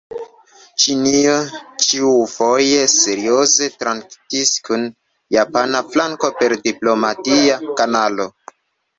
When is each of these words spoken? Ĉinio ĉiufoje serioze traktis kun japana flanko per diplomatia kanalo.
Ĉinio 0.83 1.33
ĉiufoje 1.87 2.85
serioze 2.93 3.67
traktis 3.83 4.53
kun 4.69 4.87
japana 5.35 5.83
flanko 5.91 6.31
per 6.41 6.55
diplomatia 6.69 7.59
kanalo. 7.83 8.27